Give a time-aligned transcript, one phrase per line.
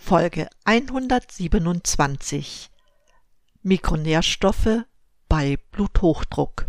[0.00, 2.70] Folge 127
[3.62, 4.84] Mikronährstoffe
[5.28, 6.66] bei Bluthochdruck.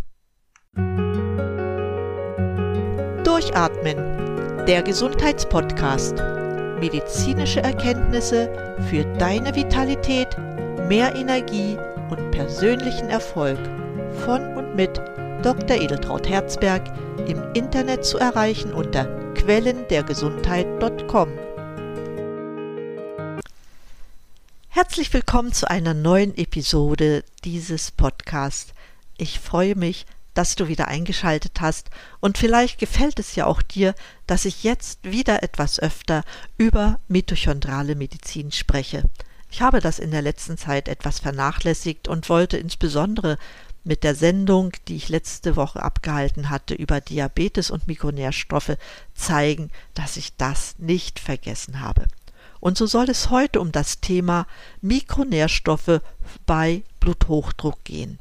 [3.24, 6.16] Durchatmen, der Gesundheitspodcast.
[6.78, 10.36] Medizinische Erkenntnisse für deine Vitalität,
[10.86, 11.78] mehr Energie
[12.10, 13.58] und persönlichen Erfolg
[14.24, 15.00] von und mit
[15.42, 15.80] Dr.
[15.80, 16.82] Edeltraut Herzberg
[17.26, 21.51] im Internet zu erreichen unter quellendergesundheit.com.
[24.74, 28.72] Herzlich willkommen zu einer neuen Episode dieses Podcasts.
[29.18, 31.90] Ich freue mich, dass du wieder eingeschaltet hast
[32.20, 33.94] und vielleicht gefällt es ja auch dir,
[34.26, 36.24] dass ich jetzt wieder etwas öfter
[36.56, 39.02] über mitochondrale Medizin spreche.
[39.50, 43.36] Ich habe das in der letzten Zeit etwas vernachlässigt und wollte insbesondere
[43.84, 48.78] mit der Sendung, die ich letzte Woche abgehalten hatte über Diabetes und Mikronährstoffe,
[49.14, 52.06] zeigen, dass ich das nicht vergessen habe.
[52.62, 54.46] Und so soll es heute um das Thema
[54.82, 56.00] Mikronährstoffe
[56.46, 58.20] bei Bluthochdruck gehen.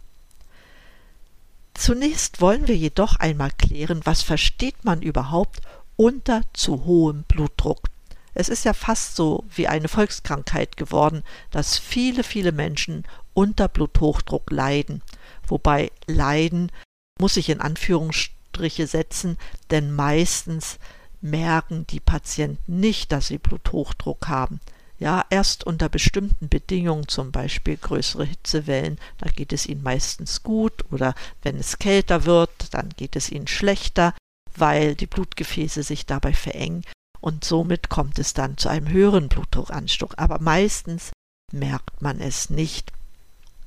[1.75, 5.61] Zunächst wollen wir jedoch einmal klären, was versteht man überhaupt
[5.95, 7.89] unter zu hohem Blutdruck.
[8.33, 13.03] Es ist ja fast so wie eine Volkskrankheit geworden, dass viele, viele Menschen
[13.35, 15.03] unter Bluthochdruck leiden.
[15.45, 16.71] Wobei leiden
[17.19, 19.37] muss ich in Anführungsstriche setzen,
[19.69, 20.79] denn meistens
[21.21, 24.59] merken die Patienten nicht, dass sie Bluthochdruck haben.
[24.99, 30.85] Ja, erst unter bestimmten Bedingungen, zum Beispiel größere Hitzewellen, da geht es ihnen meistens gut
[30.91, 34.13] oder wenn es kälter wird, dann geht es ihnen schlechter,
[34.55, 36.83] weil die Blutgefäße sich dabei verengen
[37.19, 40.09] und somit kommt es dann zu einem höheren Blutdruckanstieg.
[40.17, 41.11] Aber meistens
[41.51, 42.91] merkt man es nicht.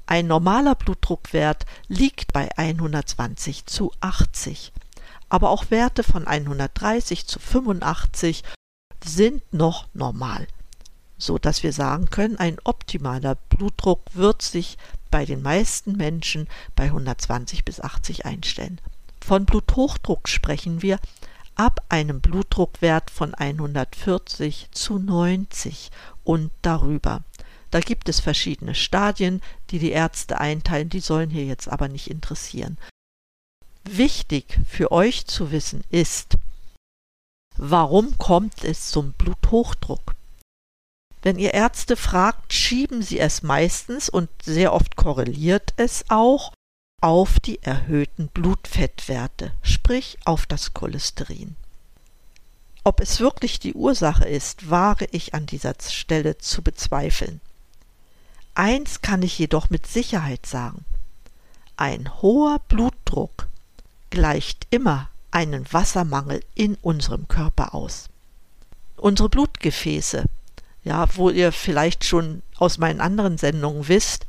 [0.07, 4.73] Ein normaler Blutdruckwert liegt bei 120 zu 80
[5.29, 8.43] aber auch Werte von 130 zu 85
[9.05, 10.47] sind noch normal,
[11.19, 14.79] so dass wir sagen können, ein optimaler Blutdruck wird sich
[15.11, 18.81] bei den meisten Menschen bei 120 bis 80 einstellen.
[19.25, 20.99] Von Bluthochdruck sprechen wir
[21.55, 25.91] ab einem Blutdruckwert von 140 zu 90
[26.25, 27.23] und darüber.
[27.71, 32.11] Da gibt es verschiedene Stadien, die die Ärzte einteilen, die sollen hier jetzt aber nicht
[32.11, 32.77] interessieren.
[33.87, 36.37] Wichtig für euch zu wissen ist,
[37.57, 40.15] warum kommt es zum Bluthochdruck?
[41.21, 46.53] Wenn ihr Ärzte fragt, schieben sie es meistens und sehr oft korreliert es auch
[47.03, 51.55] auf die erhöhten Blutfettwerte, sprich auf das Cholesterin.
[52.85, 57.43] Ob es wirklich die Ursache ist, wage ich an dieser Stelle zu bezweifeln.
[58.55, 60.87] Eins kann ich jedoch mit Sicherheit sagen.
[61.77, 63.49] Ein hoher Blutdruck
[64.15, 68.09] gleicht immer einen Wassermangel in unserem Körper aus.
[68.97, 70.25] Unsere Blutgefäße,
[70.85, 74.27] ja, wo ihr vielleicht schon aus meinen anderen Sendungen wisst,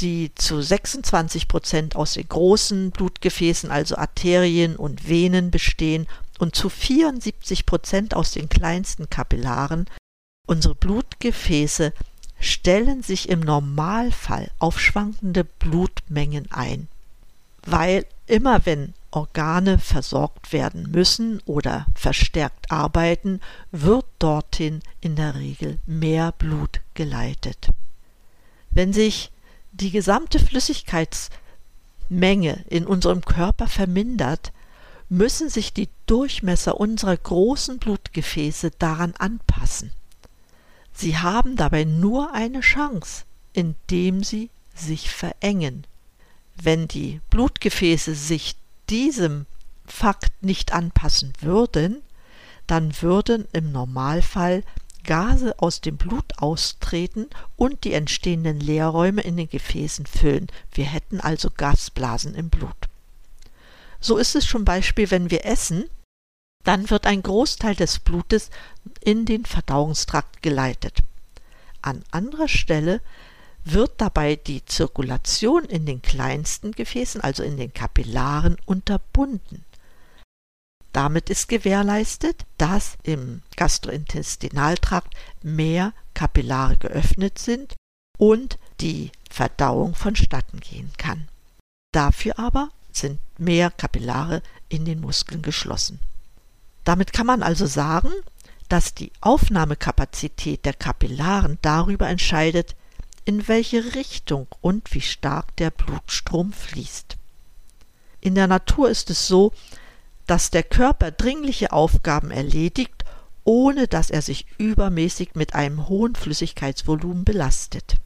[0.00, 6.08] die zu 26 Prozent aus den großen Blutgefäßen, also Arterien und Venen bestehen
[6.40, 9.86] und zu 74 Prozent aus den kleinsten Kapillaren,
[10.48, 11.92] unsere Blutgefäße
[12.40, 16.88] stellen sich im Normalfall auf schwankende Blutmengen ein,
[17.64, 23.40] weil immer wenn Organe versorgt werden müssen oder verstärkt arbeiten,
[23.70, 27.68] wird dorthin in der Regel mehr Blut geleitet.
[28.70, 29.30] Wenn sich
[29.72, 34.52] die gesamte Flüssigkeitsmenge in unserem Körper vermindert,
[35.08, 39.92] müssen sich die Durchmesser unserer großen Blutgefäße daran anpassen.
[40.94, 45.86] Sie haben dabei nur eine Chance, indem sie sich verengen.
[46.56, 48.56] Wenn die Blutgefäße sich
[48.92, 49.46] diesem
[49.86, 52.02] Fakt nicht anpassen würden,
[52.66, 54.62] dann würden im Normalfall
[55.02, 60.46] Gase aus dem Blut austreten und die entstehenden Leerräume in den Gefäßen füllen.
[60.72, 62.76] Wir hätten also Gasblasen im Blut.
[63.98, 65.88] So ist es zum Beispiel, wenn wir essen,
[66.62, 68.50] dann wird ein Großteil des Blutes
[69.00, 70.98] in den Verdauungstrakt geleitet.
[71.80, 73.00] An anderer Stelle
[73.64, 79.64] wird dabei die Zirkulation in den kleinsten Gefäßen, also in den Kapillaren, unterbunden.
[80.92, 87.74] Damit ist gewährleistet, dass im Gastrointestinaltrakt mehr Kapillare geöffnet sind
[88.18, 91.28] und die Verdauung vonstatten gehen kann.
[91.92, 95.98] Dafür aber sind mehr Kapillare in den Muskeln geschlossen.
[96.84, 98.10] Damit kann man also sagen,
[98.68, 102.74] dass die Aufnahmekapazität der Kapillaren darüber entscheidet,
[103.24, 107.16] in welche Richtung und wie stark der Blutstrom fließt.
[108.20, 109.52] In der Natur ist es so,
[110.26, 113.02] dass der Körper dringliche Aufgaben erledigt
[113.44, 117.96] ohne dass er sich übermäßig mit einem hohen Flüssigkeitsvolumen belastet.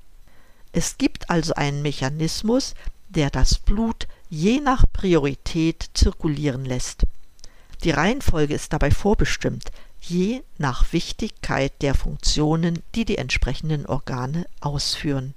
[0.72, 2.74] Es gibt also einen Mechanismus,
[3.08, 7.04] der das Blut je nach Priorität zirkulieren lässt.
[7.84, 9.70] Die Reihenfolge ist dabei vorbestimmt,
[10.08, 15.34] je nach Wichtigkeit der Funktionen, die die entsprechenden Organe ausführen.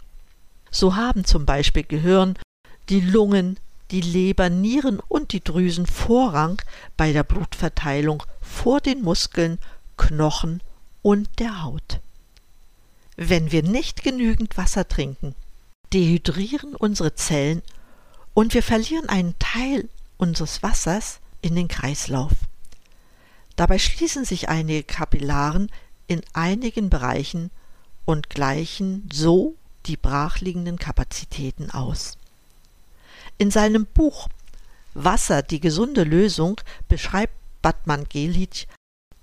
[0.71, 2.37] So haben zum Beispiel Gehirn,
[2.89, 3.59] die Lungen,
[3.91, 6.61] die Leber, Nieren und die Drüsen Vorrang
[6.95, 9.57] bei der Blutverteilung vor den Muskeln,
[9.97, 10.61] Knochen
[11.01, 11.99] und der Haut.
[13.15, 15.35] Wenn wir nicht genügend Wasser trinken,
[15.91, 17.61] dehydrieren unsere Zellen
[18.33, 22.31] und wir verlieren einen Teil unseres Wassers in den Kreislauf.
[23.59, 25.69] Dabei schließen sich einige Kapillaren
[26.07, 27.51] in einigen Bereichen
[28.05, 29.53] und gleichen so
[29.85, 32.17] die brachliegenden Kapazitäten aus.
[33.37, 34.29] In seinem Buch
[34.93, 38.65] Wasser, die gesunde Lösung beschreibt Batman Gelic,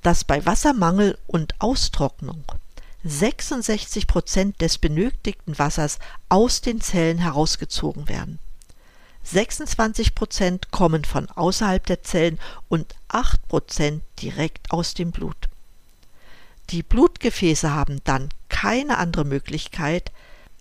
[0.02, 2.44] dass bei Wassermangel und Austrocknung
[3.04, 5.98] 66 Prozent des benötigten Wassers
[6.28, 8.38] aus den Zellen herausgezogen werden.
[9.26, 12.38] 26 Prozent kommen von außerhalb der Zellen
[12.68, 15.48] und 8 Prozent direkt aus dem Blut.
[16.70, 20.12] Die Blutgefäße haben dann keine andere Möglichkeit,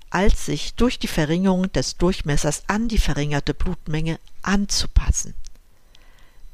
[0.10, 5.36] als sich durch die Verringerung des Durchmessers an die verringerte Blutmenge anzupassen.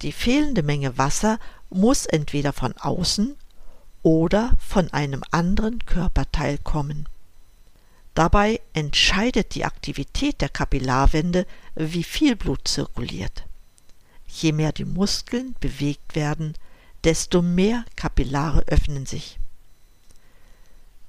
[0.01, 3.37] Die fehlende Menge Wasser muss entweder von außen
[4.03, 7.07] oder von einem anderen Körperteil kommen.
[8.13, 13.45] Dabei entscheidet die Aktivität der Kapillarwände, wie viel Blut zirkuliert.
[14.27, 16.53] Je mehr die Muskeln bewegt werden,
[17.03, 19.39] desto mehr Kapillare öffnen sich.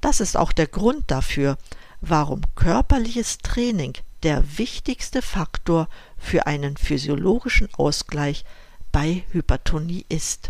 [0.00, 1.58] Das ist auch der Grund dafür,
[2.00, 8.44] warum körperliches Training der wichtigste Faktor für einen physiologischen Ausgleich
[8.90, 10.48] bei Hypertonie ist.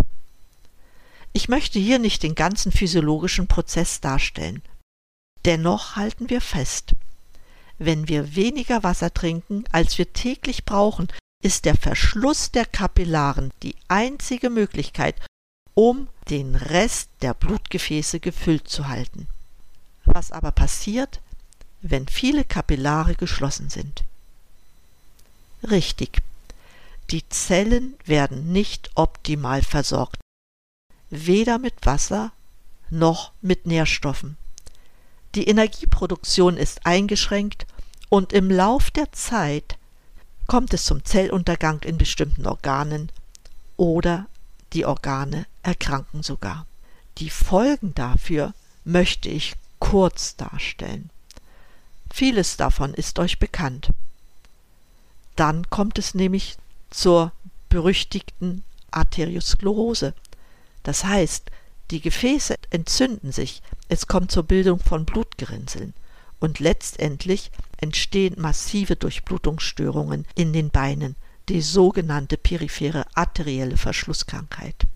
[1.33, 4.63] Ich möchte hier nicht den ganzen physiologischen Prozess darstellen.
[5.45, 6.95] Dennoch halten wir fest,
[7.79, 11.09] wenn wir weniger Wasser trinken, als wir täglich brauchen,
[11.43, 15.17] ist der Verschluss der Kapillaren die einzige Möglichkeit,
[15.75, 19.27] um den Rest der Blutgefäße gefüllt zu halten.
[20.05, 21.21] Was aber passiert,
[21.81, 24.05] wenn viele Kapillare geschlossen sind.
[25.69, 26.23] Richtig,
[27.11, 30.21] die Zellen werden nicht optimal versorgt,
[31.11, 32.33] weder mit Wasser
[32.91, 34.37] noch mit Nährstoffen.
[35.35, 37.67] Die Energieproduktion ist eingeschränkt
[38.09, 39.79] und im Lauf der Zeit
[40.47, 43.11] kommt es zum Zelluntergang in bestimmten Organen
[43.77, 44.27] oder
[44.75, 46.67] die Organe erkranken sogar.
[47.19, 48.53] Die Folgen dafür
[48.85, 51.11] möchte ich kurz darstellen.
[52.13, 53.91] Vieles davon ist euch bekannt.
[55.37, 56.57] Dann kommt es nämlich
[56.91, 57.33] zur
[57.71, 60.15] berüchtigten Arteriosklerose.
[60.83, 61.51] Das heißt,
[61.93, 65.93] die Gefäße entzünden sich, es kommt zur Bildung von Blutgerinnseln
[66.41, 71.17] und letztendlich entstehen massive Durchblutungsstörungen in den Beinen,
[71.51, 74.87] die sogenannte periphere arterielle Verschlusskrankheit.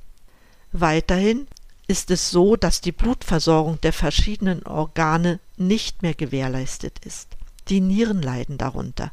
[0.73, 1.47] Weiterhin
[1.87, 7.29] ist es so, dass die Blutversorgung der verschiedenen Organe nicht mehr gewährleistet ist.
[7.69, 9.13] Die Nieren leiden darunter.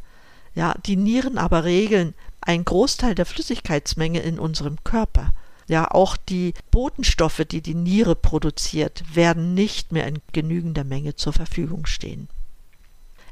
[0.56, 5.34] Ja, die Nieren aber regeln einen Großteil der Flüssigkeitsmenge in unserem Körper.
[5.68, 11.34] Ja, auch die Botenstoffe, die die Niere produziert, werden nicht mehr in genügender Menge zur
[11.34, 12.28] Verfügung stehen.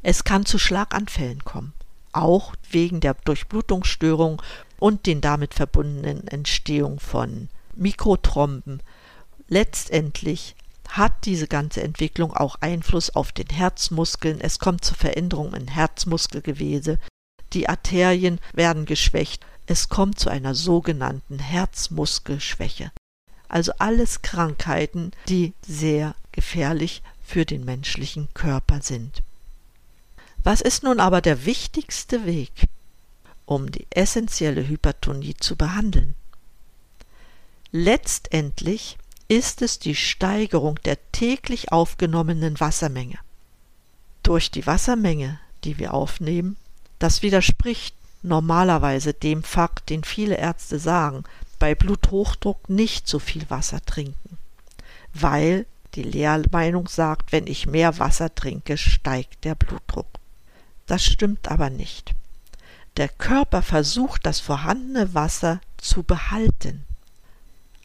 [0.02, 1.74] Es kann zu Schlaganfällen kommen,
[2.12, 4.42] auch wegen der Durchblutungsstörung
[4.80, 8.82] und den damit verbundenen Entstehung von Mikrothromben,
[9.48, 10.56] letztendlich
[10.90, 14.42] hat diese ganze Entwicklung auch Einfluss auf den Herzmuskeln.
[14.42, 17.00] Es kommt zu Veränderungen im Herzmuskelgewebe.
[17.54, 19.46] Die Arterien werden geschwächt.
[19.72, 22.92] Es kommt zu einer sogenannten Herzmuskelschwäche.
[23.48, 29.24] Also alles Krankheiten, die sehr gefährlich für den menschlichen Körper sind.
[30.44, 32.68] Was ist nun aber der wichtigste Weg,
[33.46, 36.16] um die essentielle Hypertonie zu behandeln?
[37.72, 38.98] Letztendlich
[39.30, 43.20] ist es die Steigerung der täglich aufgenommenen Wassermenge.
[44.22, 46.58] Durch die Wassermenge, die wir aufnehmen,
[47.00, 51.24] das widerspricht normalerweise dem Fakt, den viele Ärzte sagen,
[51.60, 54.38] bei Bluthochdruck nicht so viel Wasser trinken,
[55.14, 60.08] weil die Lehrmeinung sagt, wenn ich mehr Wasser trinke, steigt der Blutdruck.
[60.86, 62.14] Das stimmt aber nicht.
[62.98, 66.86] Der Körper versucht, das vorhandene Wasser zu behalten.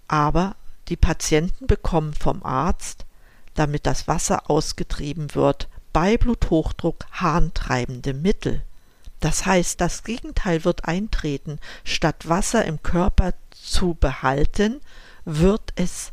[0.09, 0.57] Aber
[0.89, 3.07] die Patienten bekommen vom Arzt,
[3.55, 8.63] damit das Wasser ausgetrieben wird, bei Bluthochdruck harntreibende Mittel.
[9.21, 11.59] Das heißt, das Gegenteil wird eintreten.
[11.85, 14.81] Statt Wasser im Körper zu behalten,
[15.25, 16.13] wird es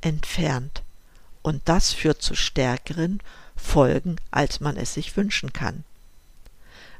[0.00, 0.82] entfernt.
[1.42, 3.20] Und das führt zu stärkeren
[3.56, 5.84] Folgen, als man es sich wünschen kann.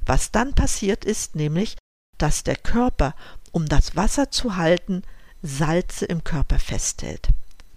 [0.04, 1.76] Was dann passiert ist nämlich,
[2.18, 3.14] dass der Körper,
[3.52, 5.02] um das Wasser zu halten,
[5.42, 7.28] Salze im Körper festhält.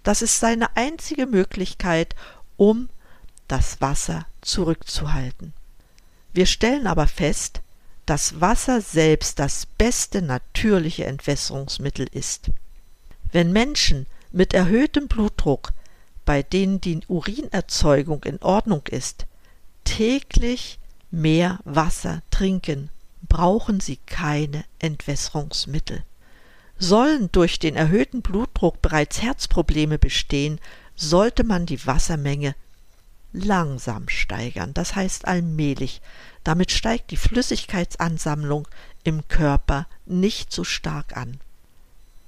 [0.02, 2.14] Das ist seine einzige Möglichkeit,
[2.56, 2.88] um
[3.48, 5.52] das Wasser zurückzuhalten.
[6.32, 7.60] Wir stellen aber fest,
[8.06, 12.50] dass Wasser selbst das beste natürliche Entwässerungsmittel ist.
[13.32, 15.72] Wenn Menschen mit erhöhtem Blutdruck,
[16.24, 19.26] bei denen die Urinerzeugung in Ordnung ist,
[19.84, 20.78] täglich
[21.10, 22.90] mehr Wasser trinken,
[23.28, 26.02] brauchen sie keine Entwässerungsmittel.
[26.78, 30.60] Sollen durch den erhöhten Blutdruck bereits Herzprobleme bestehen,
[30.94, 32.54] sollte man die Wassermenge
[33.36, 36.00] langsam steigern, das heißt allmählich.
[36.44, 38.66] Damit steigt die Flüssigkeitsansammlung
[39.04, 41.40] im Körper nicht so stark an.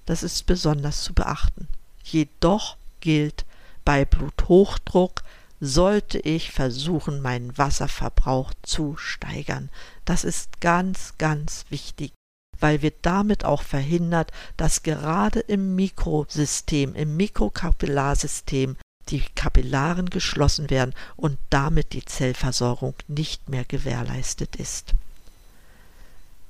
[0.07, 1.69] Das ist besonders zu beachten.
[2.03, 3.45] Jedoch gilt,
[3.85, 5.23] bei Bluthochdruck
[5.61, 9.71] sollte ich versuchen, meinen Wasserverbrauch zu steigern.
[10.05, 12.13] Das ist ganz, ganz wichtig,
[12.61, 18.77] weil wir damit auch verhindert, dass gerade im Mikrosystem, im Mikrokapillarsystem
[19.11, 24.95] die Kapillaren geschlossen werden und damit die Zellversorgung nicht mehr gewährleistet ist.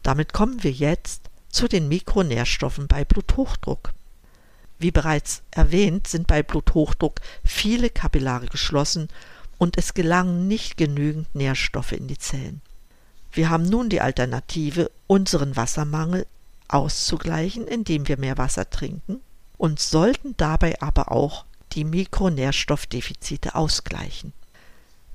[0.02, 3.92] Damit kommen wir jetzt zu den Mikronährstoffen bei Bluthochdruck.
[4.78, 9.08] Wie bereits erwähnt, sind bei Bluthochdruck viele Kapillare geschlossen
[9.58, 12.60] und es gelangen nicht genügend Nährstoffe in die Zellen.
[13.32, 16.26] Wir haben nun die Alternative, unseren Wassermangel
[16.68, 19.20] auszugleichen, indem wir mehr Wasser trinken
[19.56, 24.32] und sollten dabei aber auch die Mikronährstoffdefizite ausgleichen.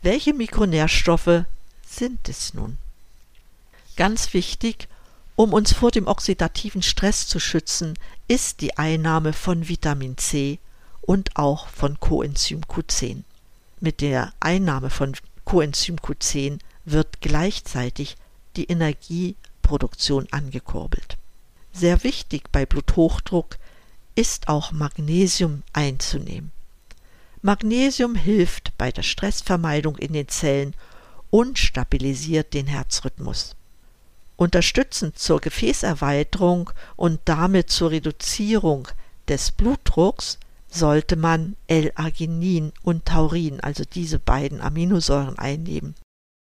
[0.01, 1.45] Welche Mikronährstoffe
[1.87, 2.77] sind es nun?
[3.95, 4.87] Ganz wichtig,
[5.35, 10.59] um uns vor dem oxidativen Stress zu schützen, ist die Einnahme von Vitamin C
[11.01, 13.23] und auch von Coenzym Q10.
[13.79, 18.15] Mit der Einnahme von Coenzym Q10 wird gleichzeitig
[18.55, 21.17] die Energieproduktion angekurbelt.
[21.73, 23.57] Sehr wichtig bei Bluthochdruck
[24.15, 26.51] ist auch Magnesium einzunehmen.
[27.41, 30.75] Magnesium hilft bei der Stressvermeidung in den Zellen
[31.29, 33.55] und stabilisiert den Herzrhythmus.
[34.35, 38.87] Unterstützend zur Gefäßerweiterung und damit zur Reduzierung
[39.27, 40.39] des Blutdrucks
[40.69, 45.95] sollte man L-Arginin und Taurin, also diese beiden Aminosäuren, einnehmen.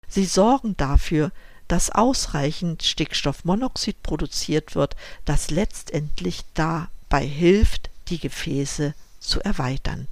[0.06, 1.32] Sie sorgen dafür,
[1.66, 10.08] dass ausreichend Stickstoffmonoxid produziert wird, das letztendlich da dabei hilft, die Gefäße zu erweitern.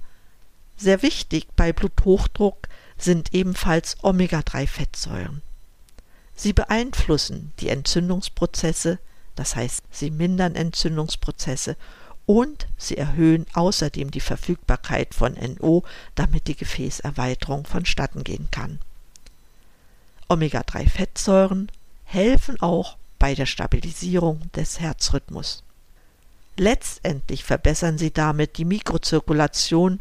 [0.77, 5.41] Sehr wichtig bei Bluthochdruck sind ebenfalls Omega-3-Fettsäuren.
[6.35, 8.99] Sie beeinflussen die Entzündungsprozesse,
[9.35, 11.77] das heißt, sie mindern Entzündungsprozesse
[12.25, 15.83] und sie erhöhen außerdem die Verfügbarkeit von NO,
[16.15, 18.79] damit die Gefäßerweiterung vonstatten gehen kann.
[20.27, 21.69] Omega-3-Fettsäuren
[22.03, 25.63] helfen auch bei der Stabilisierung des Herzrhythmus.
[26.57, 29.99] Letztendlich verbessern sie damit die Mikrozirkulation,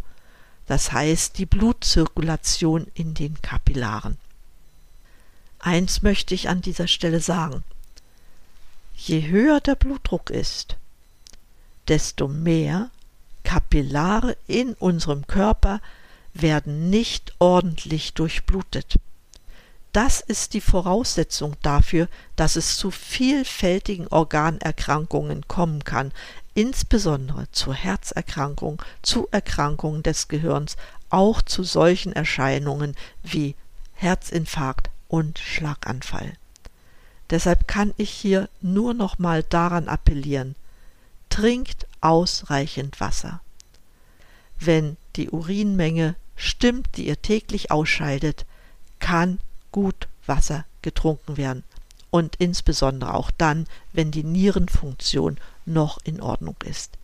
[0.67, 4.17] das heißt die Blutzirkulation in den Kapillaren.
[5.59, 7.63] Eins möchte ich an dieser Stelle sagen.
[8.97, 10.77] Je höher der Blutdruck ist,
[11.89, 12.91] desto mehr
[13.45, 15.81] Kapillare in unserem Körper
[16.33, 18.97] werden nicht ordentlich durchblutet.
[19.93, 26.13] Das ist die Voraussetzung dafür, dass es zu vielfältigen Organerkrankungen kommen kann,
[26.57, 30.77] insbesondere zu Herzerkrankungen, zu Erkrankungen des Gehirns,
[31.11, 33.55] auch zu solchen Erscheinungen wie
[33.93, 36.33] Herzinfarkt und Schlaganfall.
[37.29, 40.57] Deshalb kann ich hier nur noch mal daran appellieren,
[41.29, 43.41] trinkt ausreichend Wasser.
[44.59, 48.47] Wenn die Urinmenge stimmt, die ihr täglich ausscheidet,
[48.99, 49.41] kann
[49.73, 51.65] gut Wasser getrunken werden
[52.11, 56.99] und insbesondere auch dann, wenn die Nierenfunktion noch in Ordnung ist.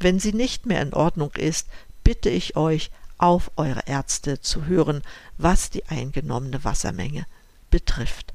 [0.00, 1.68] Wenn sie nicht mehr in Ordnung ist,
[2.04, 5.02] bitte ich euch, auf eure Ärzte zu hören,
[5.38, 7.26] was die eingenommene Wassermenge
[7.70, 8.34] betrifft.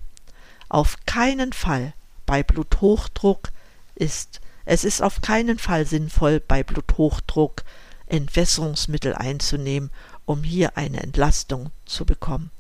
[0.69, 1.93] Auf keinen Fall
[2.25, 3.49] bei Bluthochdruck
[3.95, 7.63] ist es ist auf keinen Fall sinnvoll, bei Bluthochdruck
[8.05, 9.89] Entwässerungsmittel einzunehmen,
[10.25, 12.51] um hier eine Entlastung zu bekommen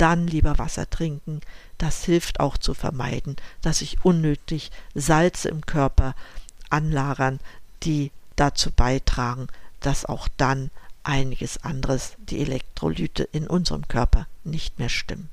[0.00, 1.40] dann lieber Wasser trinken.
[1.76, 6.14] Das hilft auch zu vermeiden, dass sich unnötig Salze im Körper
[6.70, 7.40] anlagern,
[7.82, 9.48] die dazu beitragen,
[9.80, 10.70] dass auch dann
[11.02, 15.28] einiges anderes, die Elektrolyte in unserem Körper nicht mehr stimmen.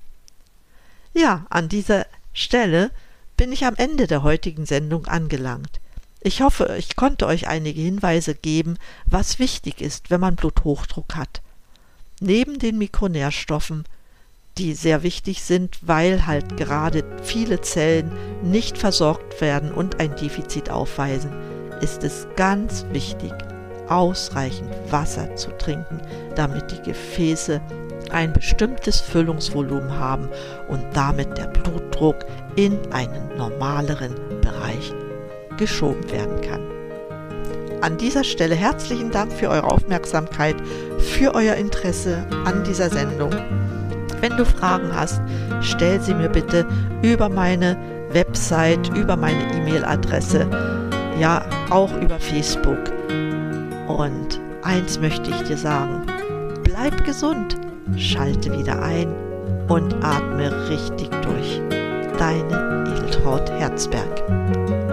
[1.13, 2.91] Ja, an dieser Stelle
[3.37, 5.79] bin ich am Ende der heutigen Sendung angelangt.
[6.21, 11.41] Ich hoffe, ich konnte euch einige Hinweise geben, was wichtig ist, wenn man Bluthochdruck hat.
[12.19, 13.85] Neben den Mikronährstoffen,
[14.57, 18.11] die sehr wichtig sind, weil halt gerade viele Zellen
[18.43, 21.31] nicht versorgt werden und ein Defizit aufweisen,
[21.81, 23.31] ist es ganz wichtig,
[23.87, 26.01] ausreichend Wasser zu trinken,
[26.35, 27.61] damit die Gefäße
[28.11, 30.29] ein bestimmtes Füllungsvolumen haben
[30.67, 32.17] und damit der Blutdruck
[32.55, 34.93] in einen normaleren Bereich
[35.57, 36.61] geschoben werden kann.
[37.81, 40.55] An dieser Stelle herzlichen Dank für eure Aufmerksamkeit,
[40.97, 43.31] für euer Interesse an dieser Sendung.
[44.21, 45.21] Wenn du Fragen hast,
[45.61, 46.65] stell sie mir bitte
[47.01, 47.77] über meine
[48.11, 50.47] Website, über meine E-Mail-Adresse,
[51.19, 52.79] ja auch über Facebook.
[53.87, 56.03] Und eins möchte ich dir sagen,
[56.63, 57.57] bleib gesund,
[57.95, 59.13] schalte wieder ein
[59.67, 61.61] und atme richtig durch.
[62.17, 64.86] Deine Edeltraut Herzberg.